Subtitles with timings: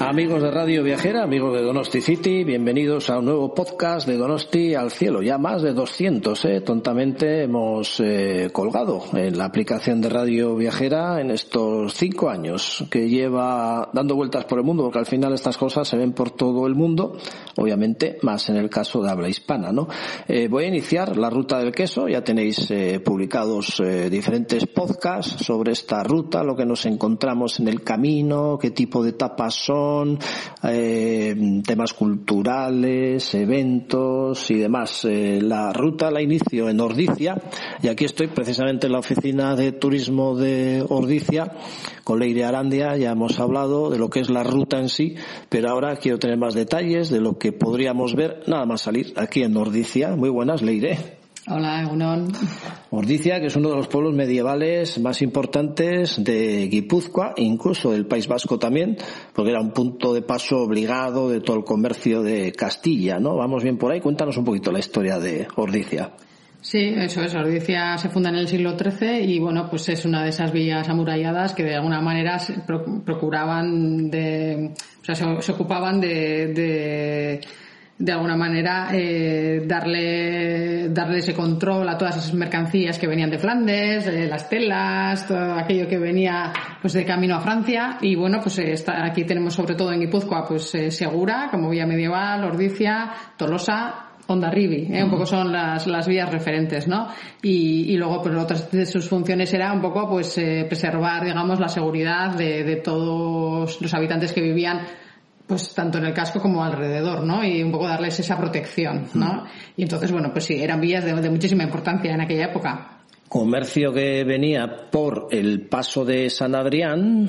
[0.00, 4.74] Amigos de Radio Viajera, amigos de Donosti City, bienvenidos a un nuevo podcast de Donosti
[4.74, 5.22] al cielo.
[5.22, 6.60] Ya más de 200, ¿eh?
[6.62, 13.08] Tontamente hemos eh, colgado en la aplicación de Radio Viajera en estos cinco años que
[13.08, 16.66] lleva dando vueltas por el mundo, porque al final estas cosas se ven por todo
[16.66, 17.16] el mundo,
[17.56, 19.86] obviamente más en el caso de habla hispana, ¿no?
[20.26, 25.72] Eh, voy a iniciar la ruta del queso, ya tenéis eh, publicados diferentes podcasts sobre
[25.72, 29.83] esta ruta, lo que nos encontramos en el camino, qué tipo de etapas son,
[30.62, 35.04] eh, temas culturales, eventos y demás.
[35.04, 37.36] Eh, la ruta la inicio en Ordicia
[37.82, 41.52] y aquí estoy precisamente en la oficina de turismo de Ordicia
[42.02, 42.96] con Leire Arandia.
[42.96, 45.16] Ya hemos hablado de lo que es la ruta en sí,
[45.48, 49.42] pero ahora quiero tener más detalles de lo que podríamos ver nada más salir aquí
[49.42, 50.16] en Ordicia.
[50.16, 51.23] Muy buenas, Leire.
[51.46, 52.32] Hola, Egunon.
[52.90, 58.26] Ordicia, que es uno de los pueblos medievales más importantes de Guipúzcoa, incluso del País
[58.26, 58.96] Vasco también,
[59.34, 63.36] porque era un punto de paso obligado de todo el comercio de Castilla, ¿no?
[63.36, 64.00] Vamos bien por ahí.
[64.00, 66.12] Cuéntanos un poquito la historia de Ordicia.
[66.62, 67.34] Sí, eso es.
[67.34, 70.88] Ordicia se funda en el siglo XIII y bueno, pues es una de esas villas
[70.88, 72.40] amuralladas que de alguna manera
[73.04, 74.72] procuraban de,
[75.02, 77.40] o sea, se, se ocupaban de, de
[77.96, 83.38] de alguna manera eh, darle darle ese control a todas esas mercancías que venían de
[83.38, 88.40] Flandes, eh, las telas, todo aquello que venía pues de camino a Francia y bueno
[88.42, 92.44] pues eh, está, aquí tenemos sobre todo en Guipúzcoa pues eh, Segura como vía medieval,
[92.44, 95.04] Ordicia, Tolosa, Ondarribi, ¿eh?
[95.04, 97.08] un poco son las, las vías referentes, ¿no?
[97.42, 101.60] Y, y luego, pues otras de sus funciones era un poco, pues, eh, preservar, digamos,
[101.60, 104.80] la seguridad de, de todos los habitantes que vivían
[105.46, 107.44] pues tanto en el casco como alrededor, ¿no?
[107.44, 109.44] Y un poco darles esa protección, ¿no?
[109.76, 113.00] Y entonces, bueno, pues sí, eran vías de, de muchísima importancia en aquella época.
[113.28, 117.28] Comercio que venía por el paso de San Adrián,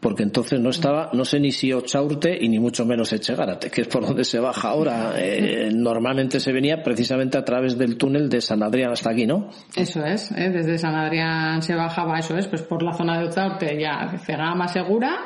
[0.00, 3.80] porque entonces no estaba, no sé ni si Ochaurte y ni mucho menos Echegárate, que
[3.82, 5.14] es por donde se baja ahora.
[5.16, 9.48] Eh, normalmente se venía precisamente a través del túnel de San Adrián hasta aquí, ¿no?
[9.74, 10.50] Eso es, ¿eh?
[10.50, 14.54] desde San Adrián se bajaba, eso es, pues por la zona de Ochaurte ya cegaba
[14.54, 15.16] más segura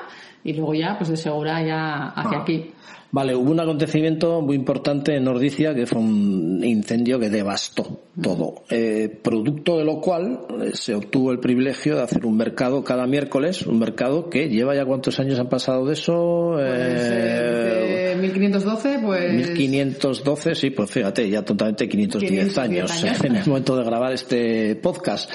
[0.42, 2.42] y luego ya, pues de segura ya hacia Ah.
[2.42, 2.72] aquí.
[3.12, 8.64] Vale, hubo un acontecimiento muy importante en Ordicia que fue un incendio que devastó todo.
[8.70, 13.06] Eh, producto de lo cual eh, se obtuvo el privilegio de hacer un mercado cada
[13.06, 16.52] miércoles, un mercado que lleva ya cuántos años han pasado de eso.
[16.54, 19.34] Pues, Eh, eh, 1512, pues...
[19.34, 23.20] 1512, sí, pues fíjate, ya totalmente 510, 510 años, años.
[23.24, 25.30] en el momento de grabar este podcast.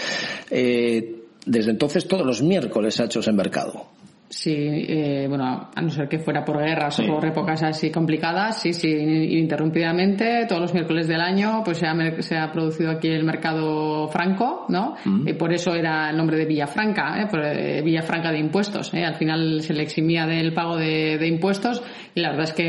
[0.50, 3.97] Eh, desde entonces todos los miércoles se ha hecho ese mercado.
[4.30, 7.04] Sí, eh, bueno, a no ser que fuera por guerras Sí.
[7.10, 11.88] o por épocas así complicadas, sí, sí, ininterrumpidamente, todos los miércoles del año, pues se
[11.88, 14.96] ha, se ha producido aquí el mercado franco, ¿no?
[15.26, 17.28] Y por eso era el nombre de Villafranca, ¿eh?
[17.30, 19.06] Por, eh, Villafranca de impuestos, ¿eh?
[19.06, 21.82] Al final se le eximía del pago de, de impuestos
[22.14, 22.64] y la verdad es que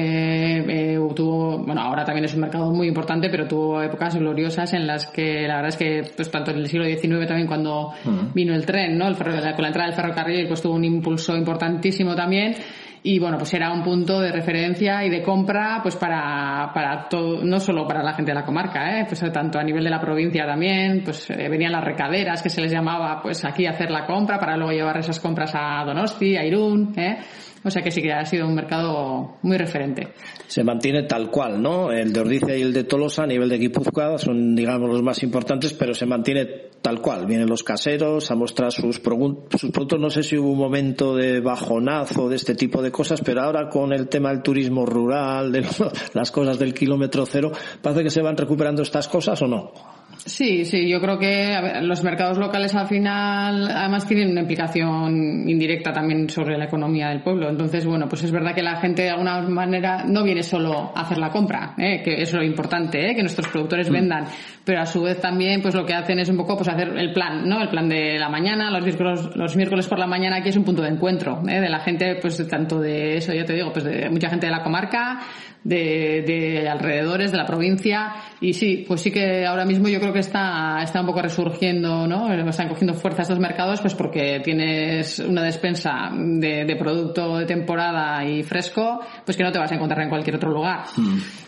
[0.95, 4.87] eh, tuvo, bueno, ahora también es un mercado muy importante, pero tuvo épocas gloriosas en
[4.87, 7.93] las que la verdad es que, pues tanto en el siglo XIX también cuando
[8.35, 9.09] vino el tren, ¿no?
[9.09, 12.55] El ferro- con la entrada del ferrocarril, pues tuvo un impulso importantísimo también.
[13.03, 17.45] Y bueno, pues era un punto de referencia y de compra, pues para, para todo,
[17.45, 19.05] no solo para la gente de la comarca, ¿eh?
[19.07, 22.61] pues tanto a nivel de la provincia también, pues eh, venían las recaderas que se
[22.61, 26.37] les llamaba, pues aquí a hacer la compra para luego llevar esas compras a Donosti,
[26.37, 27.19] a Irún, ¿eh?
[27.65, 30.09] O sea que sí que ha sido un mercado muy referente.
[30.47, 31.91] se mantiene tal cual, ¿no?
[31.91, 35.23] El de Ordicia y el de Tolosa a nivel de Guipúzcoa son, digamos, los más
[35.23, 36.47] importantes, pero se mantiene
[36.81, 37.27] tal cual.
[37.27, 40.01] Vienen los caseros a mostrar sus, sus productos.
[40.01, 43.69] No sé si hubo un momento de bajonazo de este tipo de cosas, pero ahora
[43.69, 45.67] con el tema del turismo rural, de
[46.15, 47.51] las cosas del kilómetro cero,
[47.83, 49.98] parece que se van recuperando estas cosas o no.
[50.17, 54.41] Sí, sí, yo creo que a ver, los mercados locales al final además tienen una
[54.41, 57.49] implicación indirecta también sobre la economía del pueblo.
[57.49, 61.03] Entonces, bueno, pues es verdad que la gente de alguna manera no viene solo a
[61.03, 62.03] hacer la compra, ¿eh?
[62.03, 63.15] que es lo importante, ¿eh?
[63.15, 64.27] que nuestros productores vendan,
[64.65, 67.13] pero a su vez también pues lo que hacen es un poco pues hacer el
[67.13, 67.61] plan, ¿no?
[67.61, 70.65] El plan de la mañana, los miércoles, los miércoles por la mañana aquí es un
[70.65, 71.61] punto de encuentro ¿eh?
[71.61, 74.53] de la gente, pues tanto de eso, ya te digo, pues de mucha gente de
[74.53, 75.21] la comarca,
[75.65, 80.13] de, de, alrededores de la provincia y sí, pues sí que ahora mismo yo creo
[80.13, 82.33] que está, está un poco resurgiendo, ¿no?
[82.33, 88.25] Están cogiendo fuerza estos mercados pues porque tienes una despensa de, de producto de temporada
[88.25, 90.85] y fresco, pues que no te vas a encontrar en cualquier otro lugar.
[90.97, 91.48] Mm.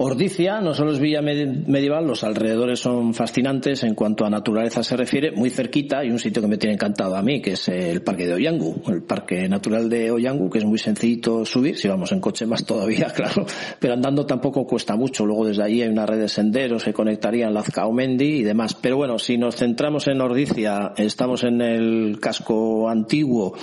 [0.00, 4.96] Ordicia no solo es villa medieval, los alrededores son fascinantes en cuanto a naturaleza se
[4.96, 8.02] refiere, muy cerquita hay un sitio que me tiene encantado a mí, que es el
[8.02, 12.12] parque de Oyangu, el parque natural de Oyangu, que es muy sencillito subir, si vamos
[12.12, 13.44] en coche más todavía, claro,
[13.80, 17.52] pero andando tampoco cuesta mucho, luego desde allí hay una red de senderos que conectarían
[17.52, 23.54] Lazcaomendi y demás, pero bueno, si nos centramos en Ordicia, estamos en el casco antiguo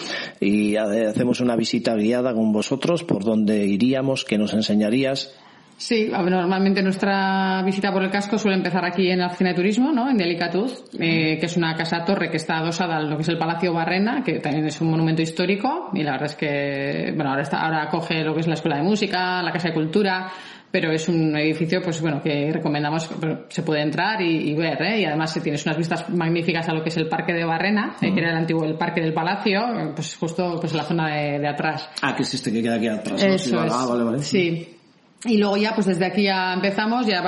[0.41, 5.33] y hacemos una visita guiada con vosotros, por donde iríamos, que nos enseñarías
[5.77, 9.91] Sí, normalmente nuestra visita por el casco suele empezar aquí en la oficina de turismo,
[9.91, 10.09] ¿no?
[10.09, 13.29] En Delicatuz, eh, que es una casa torre que está adosada a lo que es
[13.29, 17.31] el Palacio Barrena, que también es un monumento histórico, y la verdad es que, bueno,
[17.31, 20.31] ahora está, ahora coge lo que es la Escuela de Música, la Casa de Cultura,
[20.71, 23.09] pero es un edificio, pues bueno, que recomendamos,
[23.49, 25.01] se puede entrar y, ver, ¿eh?
[25.01, 28.13] Y además tienes unas vistas magníficas a lo que es el Parque de Barrena, eh,
[28.13, 29.61] que era el antiguo, el Parque del Palacio,
[29.93, 31.89] pues justo, pues en la zona de, atrás.
[32.01, 33.23] Ah, que es este que queda aquí atrás.
[33.23, 33.73] Eso es.
[33.73, 34.19] Ah, vale, vale.
[34.19, 34.75] Sí.
[35.27, 37.23] Y luego ya, pues desde aquí ya empezamos, ya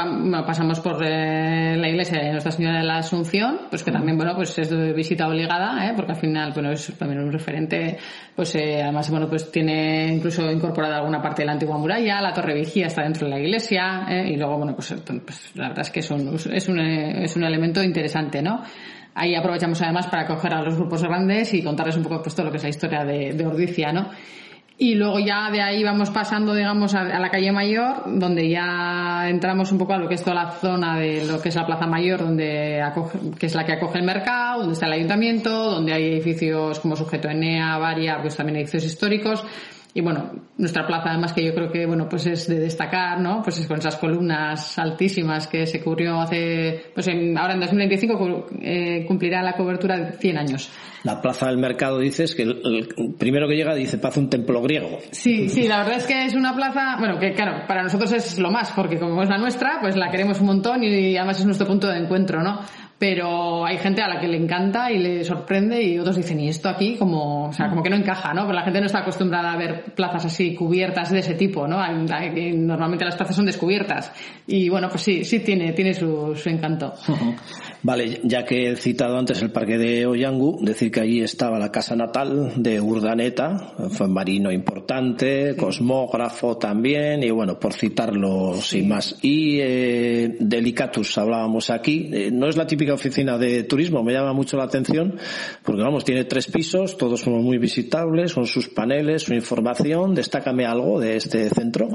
[0.46, 4.36] pasamos por eh, la iglesia de Nuestra Señora de la Asunción, pues que también, bueno,
[4.36, 5.94] pues es de visita obligada, ¿eh?
[5.96, 7.98] porque al final, bueno, es también un referente,
[8.36, 12.34] pues eh, además, bueno, pues tiene incluso incorporada alguna parte de la antigua muralla, la
[12.34, 14.30] torre vigía está dentro de la iglesia, ¿eh?
[14.32, 14.94] y luego, bueno, pues,
[15.26, 18.62] pues, la verdad es que es un, es un, es un elemento interesante, ¿no?
[19.16, 22.46] Ahí aprovechamos además para coger a los grupos grandes y contarles un poco pues todo
[22.46, 24.12] lo que es la historia de, de Ordicia, ¿no?
[24.80, 29.72] Y luego ya de ahí vamos pasando, digamos, a, la calle Mayor, donde ya entramos
[29.72, 31.88] un poco a lo que es toda la zona de lo que es la Plaza
[31.88, 32.84] Mayor, donde
[33.40, 36.96] que es la que acoge el mercado, donde está el ayuntamiento, donde hay edificios como
[36.96, 39.44] Sujeto Enea, Varia, pues también edificios históricos
[39.98, 40.30] y bueno,
[40.60, 43.42] nuestra plaza además que yo creo que bueno pues es de destacar, ¿no?
[43.42, 49.06] Pues es con esas columnas altísimas que se cubrió hace, pues ahora en 2025 eh,
[49.08, 50.70] cumplirá la cobertura de 100 años.
[51.04, 55.00] La plaza del mercado dices que el, primero que llega dice paz un templo griego.
[55.10, 58.38] Sí, sí, la verdad es que es una plaza, bueno, que claro, para nosotros es
[58.38, 61.46] lo más, porque como es la nuestra, pues la queremos un montón y además es
[61.48, 62.60] nuestro punto de encuentro, ¿no?
[63.00, 66.50] Pero hay gente a la que le encanta y le sorprende y otros dicen, ¿y
[66.50, 66.96] esto aquí?
[66.98, 68.42] Como, o sea, como que no encaja, ¿no?
[68.42, 71.78] Pero la gente no está acostumbrada a ver plazas así cubiertas de ese tipo, ¿no?
[71.78, 74.12] Normalmente las plazas son descubiertas.
[74.48, 76.94] Y bueno, pues sí, sí tiene, tiene su, su encanto.
[77.84, 81.72] Vale, ya que he citado antes el parque de Oyangu, decir que allí estaba la
[81.72, 89.18] casa natal de Urdaneta, fue marino importante, cosmógrafo también, y bueno, por citarlo sin más.
[89.22, 94.34] Y eh, Delicatus hablábamos aquí, eh, no es la típica oficina de turismo, me llama
[94.34, 95.18] mucho la atención,
[95.64, 100.66] porque vamos, tiene tres pisos, todos son muy visitables, son sus paneles, su información, destácame
[100.66, 101.90] algo de este centro.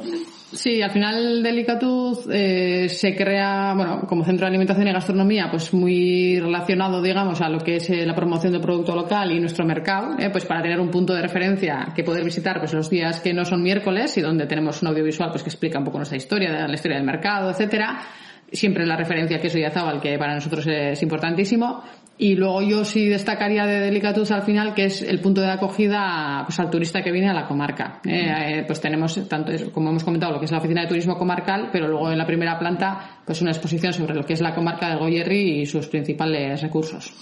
[0.52, 5.72] Sí, al final Delicatuz eh, se crea, bueno, como centro de alimentación y gastronomía, pues
[5.72, 9.64] muy relacionado, digamos, a lo que es eh, la promoción del producto local y nuestro
[9.64, 13.20] mercado, eh, pues para tener un punto de referencia que poder visitar pues los días
[13.20, 16.19] que no son miércoles y donde tenemos un audiovisual pues que explica un poco nuestra
[16.19, 18.00] historia, la historia del mercado, etcétera.
[18.52, 21.82] Siempre la referencia que soy Zabal, que para nosotros es importantísimo.
[22.23, 26.45] Y luego yo sí destacaría de Delicatus al final, que es el punto de acogida
[26.47, 28.01] pues, al turista que viene a la comarca.
[28.07, 31.19] Eh, eh, pues tenemos, tanto como hemos comentado, lo que es la oficina de turismo
[31.19, 34.55] comarcal, pero luego en la primera planta, pues una exposición sobre lo que es la
[34.55, 37.12] comarca de Goyerri y sus principales recursos.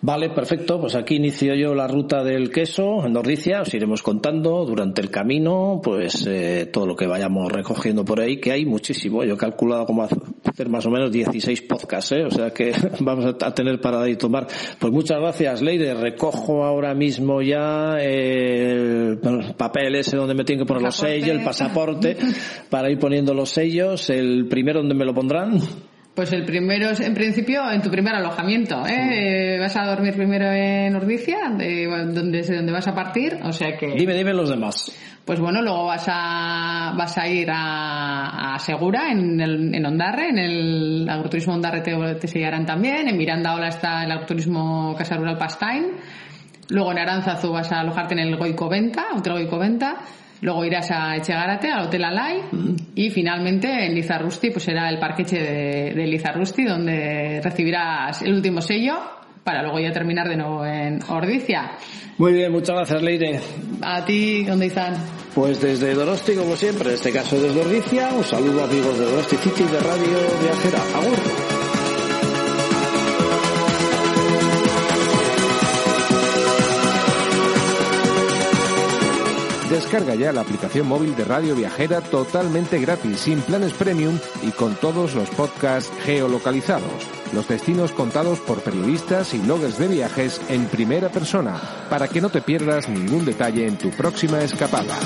[0.00, 0.80] Vale, perfecto.
[0.80, 3.62] Pues aquí inicio yo la ruta del queso en Nordicia.
[3.62, 8.38] Os iremos contando durante el camino, pues eh, todo lo que vayamos recogiendo por ahí,
[8.38, 9.24] que hay muchísimo.
[9.24, 10.06] Yo he calculado como
[10.58, 12.24] hacer más o menos 16 podcasts, ¿eh?
[12.24, 14.48] o sea que vamos a tener para y tomar.
[14.78, 15.94] Pues muchas gracias, Leire.
[15.94, 19.20] Recojo ahora mismo ya el
[19.56, 22.16] papel ese donde me tienen que poner los sellos, el pasaporte,
[22.70, 24.10] para ir poniendo los sellos.
[24.10, 25.60] El primero donde me lo pondrán.
[26.16, 28.84] Pues el primero es, en principio, en tu primer alojamiento.
[28.84, 29.56] ¿eh?
[29.60, 33.38] Vas a dormir primero en Ordicia, de, donde, donde vas a partir.
[33.44, 33.94] O sea que.
[33.96, 34.90] Dime, dime los demás.
[35.28, 40.38] Pues bueno, luego vas a, vas a ir a, Segura, en, el, en Ondarre, en
[40.38, 43.08] el agroturismo Ondarre te, te seguirán también.
[43.08, 45.88] En Miranda ahora está el agroturismo Casa Rural Pastain.
[46.70, 49.96] Luego en Aranzazu vas a alojarte en el Goico Venta, Hotel Goico Venta.
[50.40, 52.40] Luego irás a Echegárate, al Hotel Alay.
[52.94, 58.62] Y finalmente en Lizarrusti, pues será el parqueche de, de Lizarrusti, donde recibirás el último
[58.62, 59.17] sello
[59.48, 61.70] para luego ya terminar de nuevo en Ordicia.
[62.18, 63.40] Muy bien, muchas gracias, Leire.
[63.80, 64.94] A ti, ¿dónde están?
[65.34, 69.36] Pues desde Donosti, como siempre, en este caso desde Ordicia, un saludo amigos de Donosti
[69.36, 70.78] City de Radio Viajera.
[70.96, 71.18] Agur.
[79.70, 84.74] Descarga ya la aplicación móvil de Radio Viajera totalmente gratis, sin planes premium y con
[84.74, 87.17] todos los podcasts geolocalizados.
[87.32, 92.30] Los destinos contados por periodistas y bloggers de viajes en primera persona, para que no
[92.30, 94.98] te pierdas ningún detalle en tu próxima escapada.